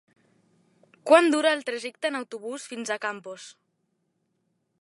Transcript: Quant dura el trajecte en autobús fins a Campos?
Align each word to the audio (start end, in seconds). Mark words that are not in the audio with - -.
Quant 1.11 1.29
dura 1.35 1.51
el 1.57 1.61
trajecte 1.69 2.11
en 2.11 2.19
autobús 2.23 2.67
fins 2.73 2.95
a 2.97 3.01
Campos? 3.07 3.49